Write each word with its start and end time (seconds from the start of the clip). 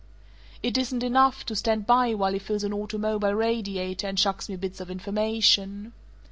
"It 0.63 0.79
isn't 0.79 1.03
enough, 1.03 1.45
to 1.45 1.55
stand 1.55 1.85
by 1.85 2.15
while 2.15 2.33
he 2.33 2.39
fills 2.39 2.63
an 2.63 2.73
automobile 2.73 3.35
radiator 3.35 4.07
and 4.07 4.17
chucks 4.17 4.49
me 4.49 4.55
bits 4.55 4.79
of 4.81 4.89
information. 4.89 5.93